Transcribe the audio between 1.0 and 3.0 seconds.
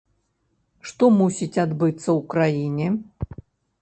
мусіць адбыцца ў краіне.